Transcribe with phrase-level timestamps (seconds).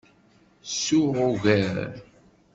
[0.81, 1.93] Suɣ ugar.